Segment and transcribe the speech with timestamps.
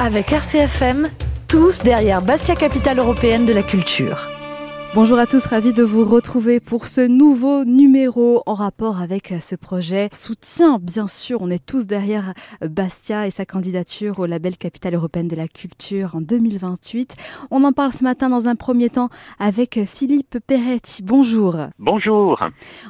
[0.00, 1.08] Avec RCFM,
[1.48, 4.37] tous derrière Bastia Capitale Européenne de la Culture.
[4.94, 9.54] Bonjour à tous, ravi de vous retrouver pour ce nouveau numéro en rapport avec ce
[9.54, 10.08] projet.
[10.12, 15.28] Soutien, bien sûr, on est tous derrière Bastia et sa candidature au label Capitale Européenne
[15.28, 17.16] de la Culture en 2028.
[17.50, 21.02] On en parle ce matin dans un premier temps avec Philippe Peretti.
[21.02, 21.56] Bonjour.
[21.78, 22.40] Bonjour.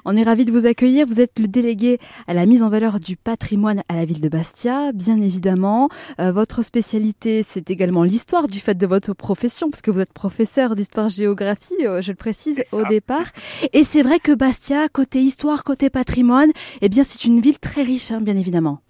[0.04, 1.04] On est ravi de vous accueillir.
[1.04, 4.28] Vous êtes le délégué à la mise en valeur du patrimoine à la ville de
[4.28, 5.88] Bastia, bien évidemment.
[6.20, 10.12] Euh, votre spécialité, c'est également l'histoire du fait de votre profession, parce que vous êtes
[10.12, 13.26] professeur d'histoire-géographie je le précise au départ.
[13.72, 17.82] Et c'est vrai que Bastia, côté histoire, côté patrimoine, eh bien c'est une ville très
[17.82, 18.80] riche, hein, bien évidemment.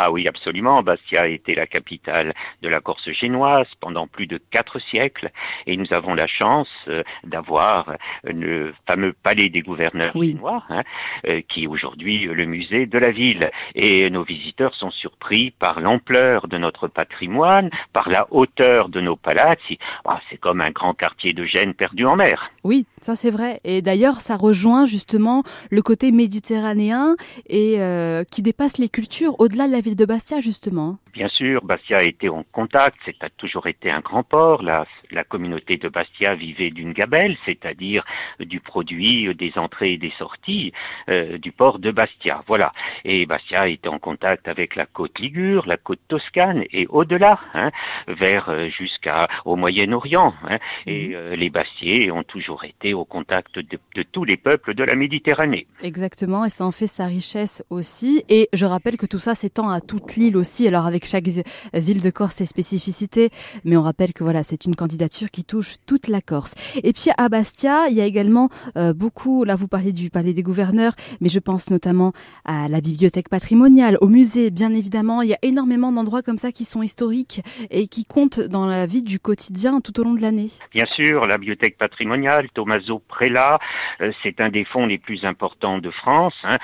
[0.00, 0.80] Ah oui, absolument.
[0.84, 5.32] Bastia a été la capitale de la Corse génoise pendant plus de quatre siècles
[5.66, 10.84] et nous avons la chance euh, d'avoir le fameux palais des gouverneurs génois hein,
[11.26, 13.50] euh, qui est aujourd'hui le musée de la ville.
[13.74, 19.16] Et nos visiteurs sont surpris par l'ampleur de notre patrimoine, par la hauteur de nos
[19.16, 19.80] palazzi.
[20.04, 22.52] Ah, c'est comme un grand quartier de Gênes perdu en mer.
[22.62, 23.60] Oui, ça c'est vrai.
[23.64, 25.42] Et d'ailleurs, ça rejoint justement
[25.72, 27.16] le côté méditerranéen
[27.48, 30.98] et euh, qui dépasse les cultures au-delà de la de Bastia, justement.
[31.18, 34.62] Bien sûr, Bastia a été en contact, c'est a toujours été un grand port.
[34.62, 38.04] La, la communauté de Bastia vivait d'une gabelle, c'est-à-dire
[38.38, 40.72] du produit des entrées et des sorties
[41.08, 42.44] euh, du port de Bastia.
[42.46, 42.72] Voilà.
[43.04, 47.72] Et Bastia était en contact avec la côte Ligure, la côte Toscane et au-delà, hein,
[48.06, 50.34] vers euh, jusqu'au Moyen-Orient.
[50.48, 50.58] Hein.
[50.86, 51.14] Et mhm.
[51.16, 54.94] euh, les Bastiers ont toujours été au contact de, de tous les peuples de la
[54.94, 55.66] Méditerranée.
[55.82, 58.22] Exactement, et ça en fait sa richesse aussi.
[58.28, 60.68] Et je rappelle que tout ça s'étend à toute l'île aussi.
[60.68, 61.28] Alors avec chaque
[61.74, 63.30] ville de Corse ses spécificités,
[63.64, 66.54] mais on rappelle que voilà, c'est une candidature qui touche toute la Corse.
[66.82, 70.34] Et puis à Bastia, il y a également euh, beaucoup, là vous parlez du palais
[70.34, 72.12] des gouverneurs, mais je pense notamment
[72.44, 75.22] à la bibliothèque patrimoniale, au musée, bien évidemment.
[75.22, 78.86] Il y a énormément d'endroits comme ça qui sont historiques et qui comptent dans la
[78.86, 80.48] vie du quotidien tout au long de l'année.
[80.72, 83.58] Bien sûr, la bibliothèque patrimoniale, Tommaso Prela,
[84.00, 86.58] euh, c'est un des fonds les plus importants de France, hein,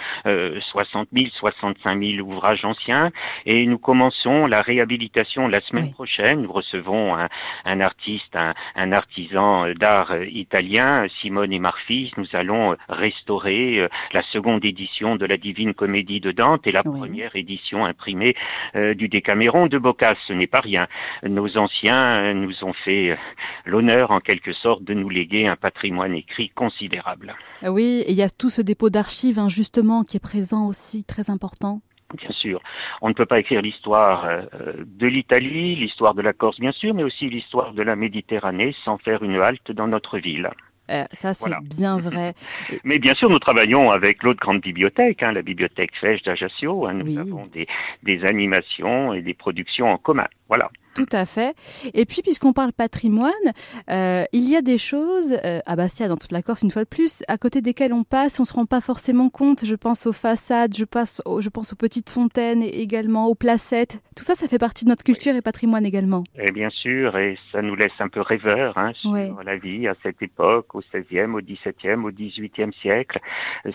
[0.71, 3.11] 60 000, 65 000 ouvrages anciens,
[3.47, 6.43] et nous commençons la réhabilitation la semaine prochaine.
[6.43, 7.15] Nous recevons
[7.65, 8.37] un, artiste,
[8.75, 12.13] un, artisan d'art italien, Simone et Marfis.
[12.17, 16.83] Nous allons restaurer euh, la seconde édition de la Divine Comédie de Dante et la
[16.83, 18.35] première édition imprimée
[18.77, 20.19] euh, du Décaméron de Boccace.
[20.27, 20.87] Ce n'est pas rien.
[21.23, 23.17] Nos anciens nous ont fait euh,
[23.67, 27.35] l'honneur, en quelque sorte, de nous léguer un patrimoine écrit considérable.
[27.63, 31.05] Oui, et il y a tout ce dépôt d'archives, hein, justement, qui est présent aussi,
[31.05, 31.81] très important
[32.15, 32.61] bien sûr.
[33.03, 34.43] On ne peut pas écrire l'histoire euh,
[34.85, 38.99] de l'Italie, l'histoire de la Corse, bien sûr, mais aussi l'histoire de la Méditerranée sans
[38.99, 40.51] faire une halte dans notre ville.
[40.91, 42.35] Euh, ça, c'est bien vrai.
[42.85, 46.87] Mais bien sûr, nous travaillons avec l'autre grande bibliothèque, hein, la bibliothèque Fèche d'Ajaccio.
[46.87, 47.67] Hein, nous avons des,
[48.03, 50.27] des animations et des productions en commun.
[50.49, 50.71] Voilà.
[50.95, 51.57] Tout à fait.
[51.93, 53.33] Et puis, puisqu'on parle patrimoine,
[53.91, 56.85] euh, il y a des choses euh, à Bastia, dans toute la Corse, une fois
[56.85, 59.65] de plus, à côté desquelles on passe, on se rend pas forcément compte.
[59.65, 64.03] Je pense aux façades, je, pense aux, je pense aux petites fontaines également, aux placettes.
[64.15, 66.23] Tout ça, ça fait partie de notre culture et patrimoine également.
[66.37, 69.95] Et bien sûr, et ça nous laisse un peu rêveurs hein, sur la vie à
[70.03, 73.19] cette époque, au XVIe, au XVIIe, au XVIIIe siècle.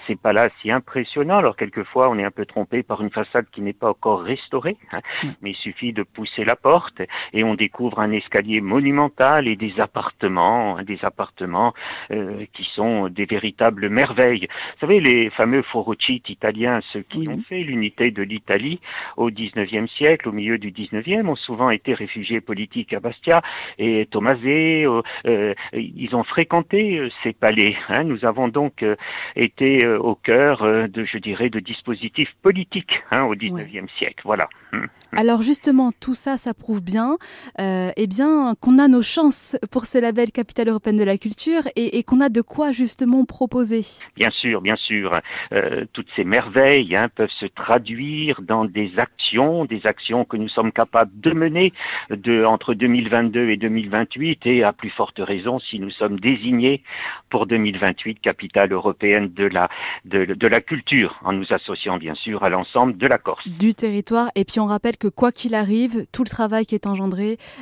[0.08, 1.38] C'est pas là si impressionnant.
[1.38, 4.78] Alors quelquefois, on est un peu trompé par une façade qui n'est pas encore restaurée,
[4.94, 5.02] hein,
[5.42, 7.02] mais il suffit de pousser la porte
[7.34, 11.74] et on découvre un escalier monumental et des appartements, hein, des appartements
[12.12, 14.48] euh, qui sont des véritables merveilles.
[14.76, 18.80] Vous savez, les fameux forociti italiens, ceux qui ont fait l'unité de l'Italie
[19.18, 23.42] au XIXe siècle, au milieu du XIXe, ont souvent été réfugiés politiques à Bastia
[23.78, 27.76] et Tomasé, euh, euh, ils ont fréquenté ces palais.
[27.90, 28.04] Hein.
[28.04, 28.86] Nous avons donc
[29.36, 34.22] été au cœur de, je dirais, de dispositifs politiques hein, au XIXe siècle.
[34.24, 34.48] Voilà.
[34.74, 34.88] Hum, hum.
[35.12, 36.99] Alors justement, tout ça, ça prouve bien
[37.60, 41.62] euh, eh bien, qu'on a nos chances pour ce label Capitale européenne de la culture
[41.76, 43.82] et, qu'on a de quoi justement proposer.
[44.16, 45.20] Bien sûr, bien sûr.
[45.54, 50.50] Euh, toutes ces merveilles hein, peuvent se traduire dans des actions, des actions que nous
[50.50, 51.74] sommes capables de mener
[52.10, 56.84] de, entre 2022 et 2028 et à plus forte raison si nous sommes désignés
[57.30, 59.70] pour 2028 capitale européenne de la,
[60.06, 63.48] de, de la culture en nous associant bien sûr à l'ensemble de la Corse.
[63.48, 66.88] Du territoire et puis on rappelle que quoi qu'il arrive, tout le travail qui est
[66.88, 66.89] en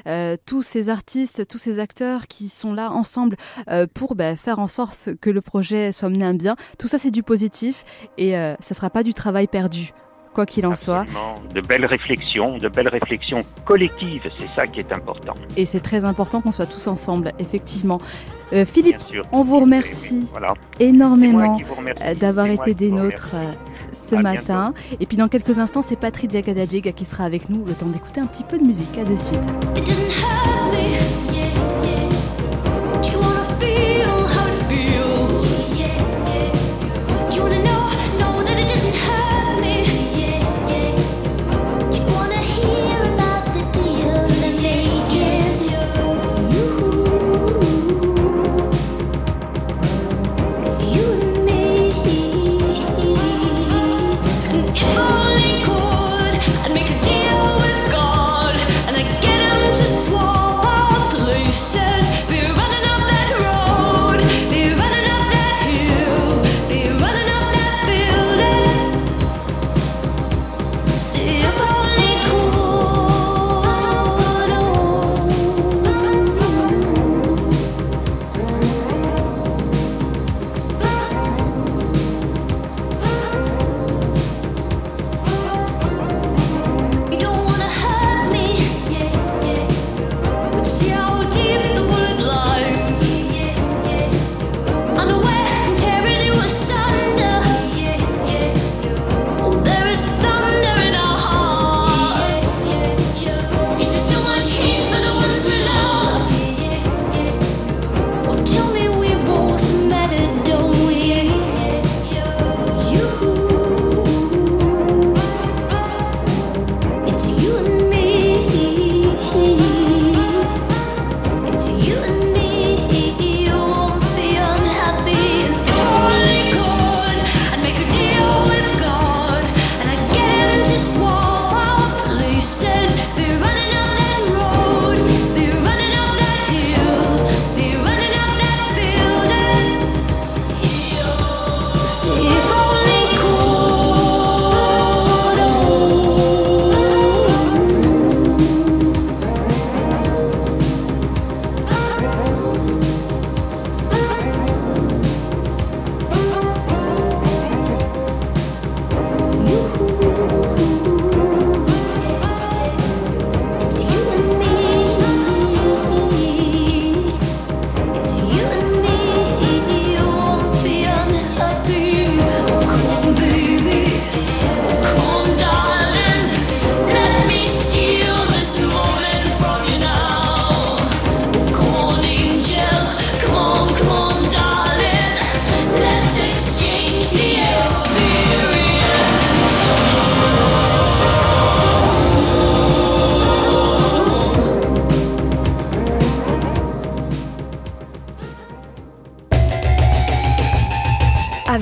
[0.08, 3.36] euh, tous ces artistes, tous ces acteurs qui sont là ensemble
[3.70, 6.56] euh, pour bah, faire en sorte que le projet soit mené à bien.
[6.78, 7.84] Tout ça, c'est du positif
[8.18, 9.92] et euh, ça ne sera pas du travail perdu
[10.34, 11.06] quoi qu'il en soit.
[11.54, 15.34] De belles réflexions, de belles réflexions collectives, c'est ça qui est important.
[15.56, 18.00] Et c'est très important qu'on soit tous ensemble, effectivement.
[18.66, 18.98] Philippe,
[19.32, 20.28] on vous remercie
[20.80, 21.58] énormément
[22.20, 23.36] d'avoir été des nôtres
[23.98, 24.74] ce matin.
[25.00, 27.66] Et puis dans quelques instants, c'est Patrick Diakadadjiga qui sera avec nous.
[27.66, 28.98] Le temps d'écouter un petit peu de musique.
[28.98, 29.42] À de suite.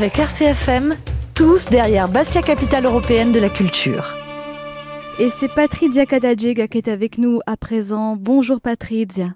[0.06, 0.94] Avec RCFM,
[1.36, 4.14] tous derrière Bastia, capitale européenne de la culture.
[5.20, 8.16] Et c'est Patrizia Diakadadjega qui est avec nous à présent.
[8.16, 9.30] Bonjour Patrizia.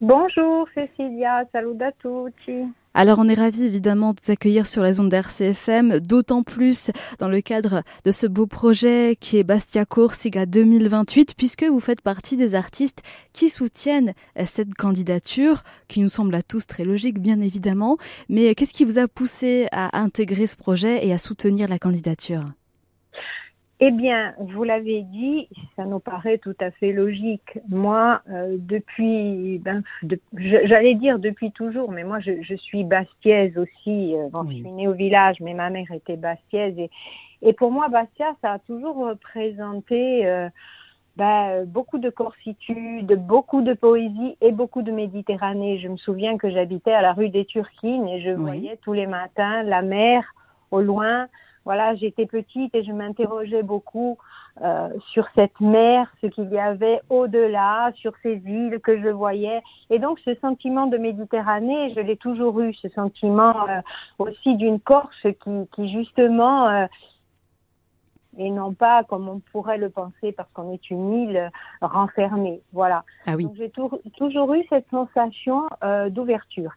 [0.00, 2.64] Bonjour Cecilia, salut à tutti.
[2.98, 7.28] Alors on est ravis évidemment de vous accueillir sur la zone d'RCFM, d'autant plus dans
[7.28, 12.38] le cadre de ce beau projet qui est Bastia Corsica 2028, puisque vous faites partie
[12.38, 13.02] des artistes
[13.34, 14.14] qui soutiennent
[14.46, 17.98] cette candidature, qui nous semble à tous très logique bien évidemment.
[18.30, 22.46] Mais qu'est-ce qui vous a poussé à intégrer ce projet et à soutenir la candidature?
[23.78, 27.58] Eh bien, vous l'avez dit, ça nous paraît tout à fait logique.
[27.68, 29.82] Moi, euh, depuis, ben,
[30.34, 34.14] j'allais dire depuis toujours, mais moi, je, suis bastiaise aussi.
[34.14, 36.78] Euh, je suis née au village, mais ma mère était bastiaise.
[36.78, 36.90] Et,
[37.42, 40.48] et pour moi, Bastia, ça a toujours représenté euh,
[41.18, 45.78] ben, beaucoup de corsitude, beaucoup de poésie et beaucoup de Méditerranée.
[45.80, 49.06] Je me souviens que j'habitais à la rue des Turquines et je voyais tous les
[49.06, 50.24] matins la mer
[50.70, 51.28] au loin
[51.66, 54.18] voilà, j'étais petite et je m'interrogeais beaucoup
[54.62, 59.60] euh, sur cette mer, ce qu'il y avait au-delà, sur ces îles que je voyais.
[59.90, 63.80] Et donc ce sentiment de Méditerranée, je l'ai toujours eu, ce sentiment euh,
[64.20, 66.86] aussi d'une Corse qui, qui justement, euh,
[68.38, 72.60] et non pas comme on pourrait le penser parce qu'on est une île renfermée.
[72.72, 73.02] Voilà.
[73.26, 73.42] Ah oui.
[73.42, 73.72] Donc j'ai
[74.16, 75.66] toujours eu cette sensation
[76.10, 76.70] d'ouverture.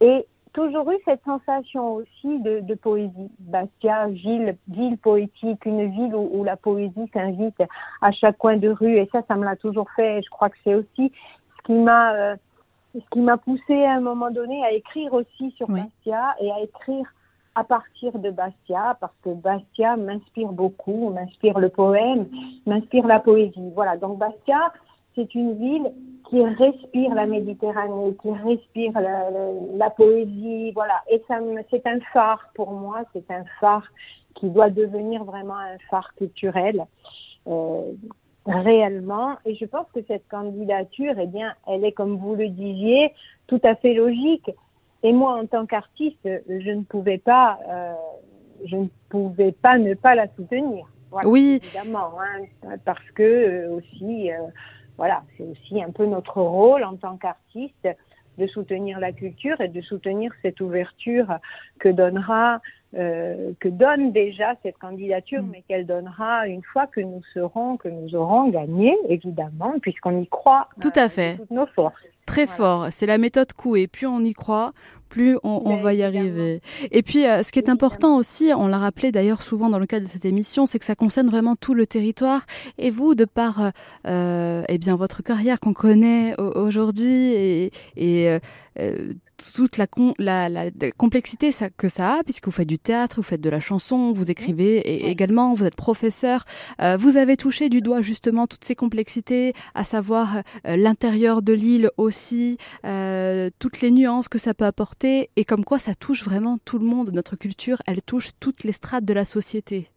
[0.00, 3.30] Et toujours eu cette sensation aussi de, de poésie.
[3.38, 7.62] Bastia, ville, ville poétique, une ville où, la poésie s'invite
[8.00, 8.96] à chaque coin de rue.
[8.96, 10.22] Et ça, ça me l'a toujours fait.
[10.22, 11.12] je crois que c'est aussi
[11.56, 12.36] ce qui m'a, euh,
[12.94, 16.60] ce qui m'a poussé à un moment donné à écrire aussi sur Bastia et à
[16.60, 17.06] écrire
[17.54, 22.28] à partir de Bastia, parce que Bastia m'inspire beaucoup, m'inspire le poème,
[22.64, 23.72] m'inspire la poésie.
[23.74, 24.72] Voilà, donc Bastia,
[25.20, 25.92] c'est une ville
[26.28, 31.02] qui respire la Méditerranée, qui respire la, poésie, voilà.
[31.10, 31.38] Et ça,
[31.70, 33.86] c'est un phare pour moi, c'est un phare
[34.34, 36.86] qui doit devenir vraiment un phare culturel
[37.48, 37.92] euh,
[38.46, 39.36] réellement.
[39.44, 43.12] Et je pense que cette candidature, eh bien, elle est, comme vous le disiez,
[43.48, 44.50] tout à fait logique.
[45.02, 47.92] Et moi, en tant qu'artiste, je ne pouvais pas, euh,
[48.66, 50.86] je ne pouvais pas ne pas la soutenir.
[51.24, 54.36] oui, évidemment, hein, parce que euh, aussi, euh,
[55.00, 57.88] voilà, c'est aussi un peu notre rôle en tant qu'artiste
[58.36, 61.38] de soutenir la culture et de soutenir cette ouverture
[61.78, 62.60] que donnera
[62.98, 65.48] euh, que donne déjà cette candidature, mm.
[65.50, 70.26] mais qu'elle donnera une fois que nous serons, que nous aurons gagné, évidemment, puisqu'on y
[70.26, 70.68] croit.
[70.82, 71.38] Tout à fait.
[71.38, 71.94] toutes nos forces.
[72.26, 72.88] Très fort.
[72.90, 73.86] C'est la méthode Coué.
[73.86, 74.72] Plus on y croit,
[75.10, 76.62] plus on, va y arriver.
[76.90, 79.86] Et puis, euh, ce qui est important aussi, on l'a rappelé d'ailleurs souvent dans le
[79.86, 82.46] cadre de cette émission, c'est que ça concerne vraiment tout le territoire.
[82.78, 83.70] Et vous, de par euh,
[84.06, 88.38] euh eh bien votre carrière qu'on connaît aujourd'hui et, et
[88.78, 89.14] euh,
[89.54, 89.86] toute la,
[90.18, 93.48] la, la, complexité ça, que ça a, puisque vous faites du théâtre, vous faites de
[93.48, 96.44] la chanson, vous écrivez et également, vous êtes professeur.
[96.82, 101.54] Euh, vous avez touché du doigt justement toutes ces complexités, à savoir euh, l'intérieur de
[101.54, 102.58] l'île aussi,
[103.58, 106.86] toutes les nuances que ça peut apporter, et comme quoi ça touche vraiment tout le
[106.86, 107.10] monde.
[107.12, 109.90] Notre culture, elle touche toutes les strates de la société.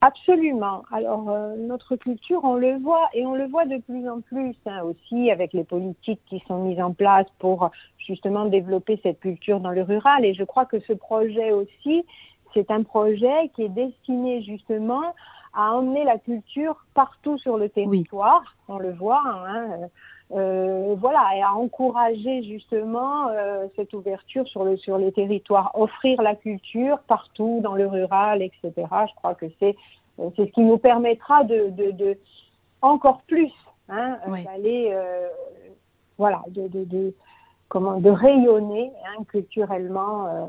[0.00, 0.84] Absolument.
[0.92, 4.54] Alors euh, notre culture, on le voit et on le voit de plus en plus
[4.66, 7.70] hein, aussi avec les politiques qui sont mises en place pour
[8.06, 10.24] justement développer cette culture dans le rural.
[10.24, 12.04] Et je crois que ce projet aussi,
[12.54, 15.02] c'est un projet qui est destiné justement
[15.52, 18.54] à emmener la culture partout sur le territoire.
[18.68, 19.22] On le voit.
[19.26, 19.88] Hein,
[20.32, 26.20] euh, voilà, et à encourager justement euh, cette ouverture sur, le, sur les territoires, offrir
[26.20, 28.72] la culture partout dans le rural, etc.
[28.76, 29.76] Je crois que c'est
[30.20, 32.18] euh, c'est ce qui nous permettra de, de, de
[32.82, 33.52] encore plus
[33.88, 34.94] hein, d'aller
[36.18, 37.14] voilà de, de,
[37.68, 40.46] comment de rayonner hein, culturellement euh,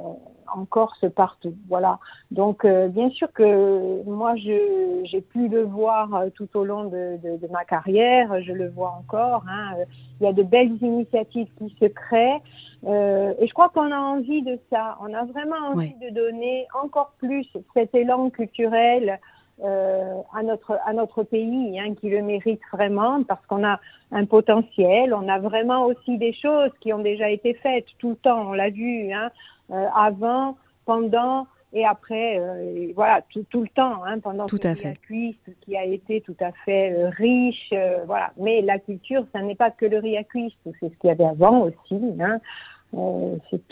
[0.55, 1.55] en Corse partout.
[1.67, 1.99] Voilà.
[2.31, 6.85] Donc euh, bien sûr que moi je j'ai pu le voir euh, tout au long
[6.85, 9.43] de, de, de, ma carrière, je le vois encore.
[9.49, 9.75] Hein,
[10.19, 12.41] il y a de belles initiatives qui se créent
[12.81, 14.97] et je crois qu'on a envie de ça.
[15.01, 19.19] On a vraiment envie de donner encore plus cet élan culturel
[19.61, 24.23] euh, à notre à notre pays, hein, qui le mérite vraiment parce qu'on a un
[24.23, 28.51] potentiel, on a vraiment aussi des choses qui ont déjà été faites tout le temps,
[28.51, 29.33] on l'a vu, hein, euh,
[29.71, 34.95] avant, pendant et après, euh, voilà, tout, tout, le temps, hein, pendant tout à fait.
[35.07, 38.31] qui a été tout à fait euh, riche, euh, voilà.
[38.37, 41.11] Mais la culture, ça n'est pas que le riz à cuisse, c'est ce qu'il y
[41.11, 42.01] avait avant aussi.
[42.19, 42.39] Hein.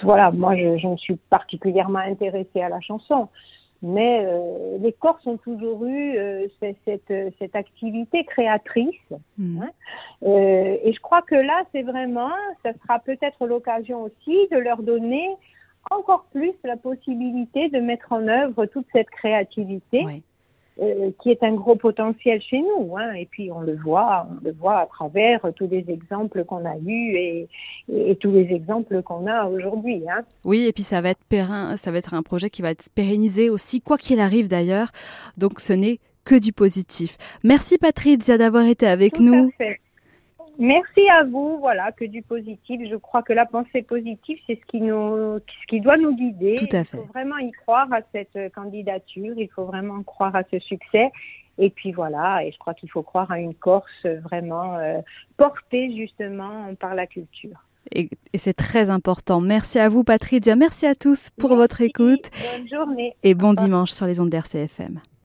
[0.04, 3.30] voilà, moi je, je me suis particulièrement intéressée à la chanson
[3.82, 8.96] mais euh, les Corses ont toujours eu euh, cette, cette, activité créatrice.
[9.38, 9.62] Mmh.
[9.62, 9.70] Hein.
[10.24, 12.32] Euh, et je crois que là, c'est vraiment,
[12.63, 15.27] ça sera peut-être l'occasion aussi de leur donner
[15.91, 20.24] encore plus la possibilité de mettre en œuvre toute cette créativité.
[20.79, 22.96] Euh, qui est un gros potentiel chez nous.
[22.98, 23.13] Hein.
[23.13, 26.77] Et puis on le voit, on le voit à travers tous les exemples qu'on a
[26.77, 27.48] eus et,
[27.91, 30.03] et, tous les exemples qu'on a aujourd'hui.
[30.08, 30.22] Hein.
[30.46, 32.89] Oui, et puis ça va être périn, ça va être un projet qui va être
[32.94, 34.89] pérennisé aussi, quoi qu'il arrive d'ailleurs.
[35.39, 37.17] Donc ce n'est que du positif.
[37.44, 39.51] Merci Patricia d'avoir été avec Tout nous.
[40.59, 41.57] Merci à vous.
[41.59, 42.81] Voilà, que du positif.
[42.89, 46.55] Je crois que la pensée positive, c'est ce qui nous, ce qui doit nous guider.
[46.55, 46.97] Tout à fait.
[46.97, 49.33] Il faut vraiment y croire à cette candidature.
[49.37, 51.11] Il faut vraiment croire à ce succès.
[51.59, 54.99] Et puis voilà, et je crois qu'il faut croire à une Corse vraiment euh,
[55.37, 57.63] portée justement par la culture.
[57.91, 59.41] Et, et c'est très important.
[59.41, 60.55] Merci à vous, Patricia.
[60.55, 62.29] Merci à tous pour votre écoute.
[62.57, 63.15] Bonne journée.
[63.23, 64.99] Et bon dimanche sur les ondes d'RCFM.